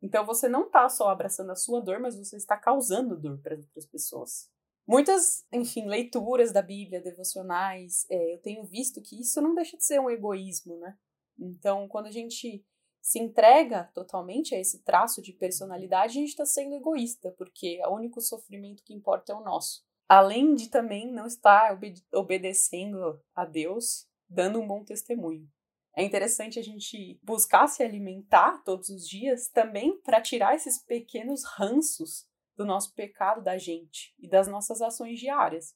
Então 0.00 0.24
você 0.24 0.48
não 0.48 0.66
está 0.66 0.88
só 0.88 1.08
abraçando 1.08 1.50
a 1.50 1.56
sua 1.56 1.80
dor, 1.80 1.98
mas 1.98 2.16
você 2.16 2.36
está 2.36 2.56
causando 2.56 3.18
dor 3.18 3.40
para 3.40 3.56
outras 3.56 3.84
pessoas. 3.84 4.48
Muitas, 4.86 5.44
enfim, 5.52 5.88
leituras 5.88 6.52
da 6.52 6.62
Bíblia, 6.62 7.00
devocionais, 7.00 8.06
é, 8.08 8.34
eu 8.34 8.38
tenho 8.38 8.64
visto 8.64 9.02
que 9.02 9.20
isso 9.20 9.40
não 9.40 9.54
deixa 9.54 9.76
de 9.76 9.84
ser 9.84 10.00
um 10.00 10.10
egoísmo, 10.10 10.76
né? 10.76 10.96
Então, 11.36 11.88
quando 11.88 12.06
a 12.06 12.12
gente 12.12 12.64
se 13.00 13.18
entrega 13.18 13.90
totalmente 13.92 14.54
a 14.54 14.60
esse 14.60 14.82
traço 14.84 15.20
de 15.20 15.32
personalidade, 15.32 16.18
a 16.18 16.20
gente 16.20 16.30
está 16.30 16.46
sendo 16.46 16.76
egoísta, 16.76 17.32
porque 17.36 17.80
o 17.86 17.94
único 17.94 18.20
sofrimento 18.20 18.84
que 18.84 18.94
importa 18.94 19.32
é 19.32 19.36
o 19.36 19.42
nosso 19.42 19.84
além 20.08 20.54
de 20.54 20.68
também 20.68 21.10
não 21.10 21.26
estar 21.26 21.72
obede 21.72 22.04
obedecendo 22.12 23.20
a 23.34 23.44
Deus, 23.44 24.06
dando 24.28 24.60
um 24.60 24.66
bom 24.66 24.84
testemunho. 24.84 25.48
É 25.94 26.02
interessante 26.02 26.58
a 26.58 26.62
gente 26.62 27.20
buscar 27.22 27.66
se 27.66 27.82
alimentar 27.82 28.62
todos 28.64 28.88
os 28.88 29.06
dias 29.06 29.48
também 29.48 30.00
para 30.00 30.22
tirar 30.22 30.54
esses 30.54 30.82
pequenos 30.82 31.44
ranços 31.44 32.26
do 32.56 32.64
nosso 32.64 32.94
pecado 32.94 33.42
da 33.42 33.58
gente 33.58 34.14
e 34.18 34.28
das 34.28 34.48
nossas 34.48 34.80
ações 34.80 35.18
diárias. 35.18 35.74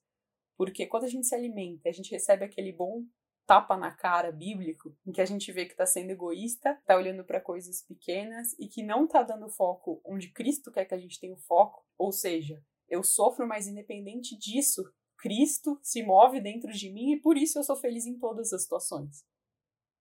Porque 0.56 0.87
quando 0.87 1.04
a 1.04 1.09
gente 1.09 1.26
se 1.26 1.35
alimenta, 1.35 1.88
a 1.88 1.92
gente 1.92 2.11
recebe 2.11 2.45
aquele 2.45 2.73
bom 2.73 3.04
tapa 3.47 3.76
na 3.76 3.92
cara 3.92 4.33
bíblico, 4.33 4.97
em 5.06 5.12
que 5.12 5.21
a 5.21 5.25
gente 5.25 5.52
vê 5.52 5.66
que 5.66 5.73
está 5.73 5.87
sendo 5.87 6.11
egoísta, 6.11 6.73
está 6.73 6.97
olhando 6.97 7.25
para 7.25 7.40
coisas 7.40 7.83
pequenas 7.83 8.54
e 8.59 8.66
que 8.66 8.83
não 8.83 9.04
está 9.04 9.23
dando 9.23 9.49
foco 9.49 10.00
onde 10.04 10.33
Cristo 10.33 10.73
quer 10.73 10.85
que 10.85 10.95
a 10.95 10.99
gente 10.99 11.21
tenha 11.21 11.35
o 11.35 11.38
foco, 11.38 11.85
ou 11.97 12.11
seja, 12.11 12.61
eu 12.88 13.02
sofro, 13.02 13.47
mas 13.47 13.66
independente 13.66 14.37
disso, 14.37 14.85
Cristo 15.19 15.78
se 15.83 16.02
move 16.02 16.40
dentro 16.40 16.71
de 16.73 16.90
mim 16.90 17.12
e 17.12 17.21
por 17.21 17.37
isso 17.37 17.59
eu 17.59 17.64
sou 17.64 17.76
feliz 17.76 18.07
em 18.07 18.19
todas 18.19 18.52
as 18.52 18.62
situações. 18.62 19.25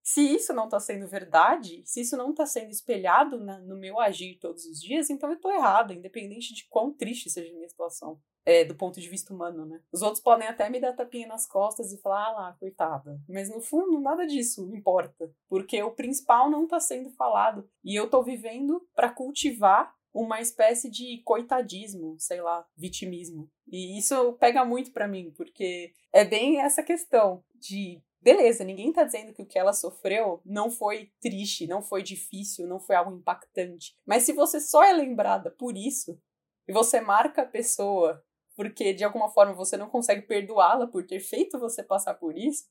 Se 0.03 0.21
isso 0.21 0.53
não 0.53 0.65
está 0.65 0.79
sendo 0.79 1.07
verdade, 1.07 1.81
se 1.83 2.01
isso 2.01 2.15
não 2.15 2.29
está 2.29 2.45
sendo 2.45 2.69
espelhado 2.69 3.43
na, 3.43 3.57
no 3.57 3.75
meu 3.75 3.99
agir 3.99 4.37
todos 4.39 4.63
os 4.65 4.79
dias, 4.79 5.09
então 5.09 5.29
eu 5.29 5.35
estou 5.35 5.51
errada, 5.51 5.95
independente 5.95 6.53
de 6.53 6.67
quão 6.69 6.93
triste 6.93 7.27
seja 7.27 7.49
a 7.51 7.55
minha 7.55 7.67
situação. 7.67 8.21
É, 8.45 8.63
do 8.63 8.75
ponto 8.75 9.01
de 9.01 9.09
vista 9.09 9.33
humano, 9.33 9.65
né? 9.65 9.81
Os 9.91 10.03
outros 10.03 10.21
podem 10.21 10.47
até 10.47 10.69
me 10.69 10.79
dar 10.79 10.93
tapinha 10.93 11.27
nas 11.27 11.47
costas 11.47 11.91
e 11.91 11.97
falar, 11.97 12.27
ah 12.27 12.31
lá, 12.33 12.53
coitada. 12.59 13.19
Mas 13.27 13.49
no 13.49 13.59
fundo, 13.59 13.99
nada 13.99 14.27
disso 14.27 14.69
importa. 14.75 15.33
Porque 15.49 15.81
o 15.81 15.95
principal 15.95 16.51
não 16.51 16.65
está 16.65 16.79
sendo 16.79 17.09
falado. 17.09 17.67
E 17.83 17.95
eu 17.95 18.05
estou 18.05 18.23
vivendo 18.23 18.87
para 18.93 19.09
cultivar 19.09 19.91
uma 20.15 20.39
espécie 20.39 20.89
de 20.89 21.21
coitadismo, 21.25 22.15
sei 22.17 22.41
lá, 22.41 22.65
vitimismo. 22.77 23.51
E 23.67 23.97
isso 23.97 24.33
pega 24.33 24.63
muito 24.63 24.91
para 24.93 25.07
mim, 25.07 25.33
porque 25.35 25.93
é 26.13 26.23
bem 26.23 26.61
essa 26.61 26.81
questão 26.81 27.43
de 27.53 28.01
Beleza, 28.21 28.63
ninguém 28.63 28.91
tá 28.91 29.03
dizendo 29.03 29.31
que 29.33 29.43
o 29.43 29.45
que 29.45 29.59
ela 29.59 29.71
sofreu 29.71 30.41
não 30.43 30.71
foi 30.71 31.11
triste, 31.21 31.67
não 31.67 31.83
foi 31.83 32.01
difícil, 32.01 32.65
não 32.65 32.79
foi 32.79 32.95
algo 32.95 33.15
impactante. 33.15 33.95
Mas 34.03 34.23
se 34.23 34.33
você 34.33 34.59
só 34.59 34.83
é 34.83 34.91
lembrada 34.91 35.51
por 35.51 35.77
isso, 35.77 36.19
e 36.67 36.73
você 36.73 36.99
marca 36.99 37.43
a 37.43 37.45
pessoa 37.45 38.25
porque 38.55 38.95
de 38.95 39.03
alguma 39.03 39.29
forma 39.29 39.53
você 39.53 39.77
não 39.77 39.89
consegue 39.89 40.23
perdoá-la 40.23 40.87
por 40.87 41.05
ter 41.05 41.19
feito 41.19 41.59
você 41.59 41.83
passar 41.83 42.15
por 42.15 42.35
isso, 42.35 42.65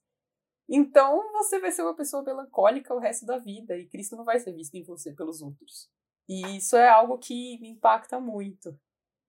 então 0.68 1.32
você 1.34 1.60
vai 1.60 1.70
ser 1.70 1.82
uma 1.82 1.94
pessoa 1.94 2.24
melancólica 2.24 2.92
o 2.92 2.98
resto 2.98 3.24
da 3.24 3.38
vida 3.38 3.76
e 3.76 3.86
Cristo 3.86 4.16
não 4.16 4.24
vai 4.24 4.40
ser 4.40 4.52
visto 4.52 4.74
em 4.74 4.82
você 4.82 5.12
pelos 5.12 5.40
outros. 5.40 5.88
E 6.28 6.56
isso 6.56 6.76
é 6.76 6.88
algo 6.88 7.18
que 7.18 7.58
me 7.60 7.68
impacta 7.68 8.18
muito. 8.18 8.78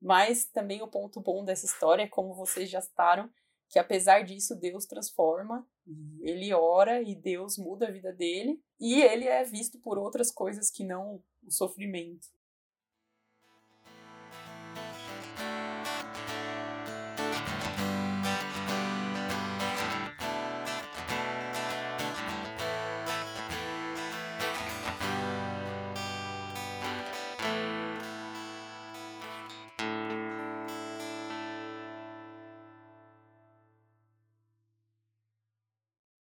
Mas 0.01 0.45
também 0.45 0.81
o 0.81 0.87
ponto 0.87 1.19
bom 1.19 1.43
dessa 1.43 1.65
história 1.65 2.03
é 2.03 2.07
como 2.07 2.33
vocês 2.33 2.69
já 2.69 2.81
citaram, 2.81 3.29
que 3.69 3.79
apesar 3.79 4.23
disso 4.23 4.55
Deus 4.55 4.85
transforma, 4.85 5.67
ele 6.21 6.53
ora 6.53 7.01
e 7.01 7.15
Deus 7.15 7.57
muda 7.57 7.87
a 7.87 7.91
vida 7.91 8.13
dele, 8.13 8.61
e 8.79 9.01
ele 9.01 9.25
é 9.25 9.43
visto 9.43 9.79
por 9.79 9.97
outras 9.97 10.31
coisas 10.31 10.69
que 10.69 10.83
não 10.83 11.23
o 11.43 11.51
sofrimento. 11.51 12.27